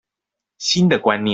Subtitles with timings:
[0.57, 1.25] 新的觀念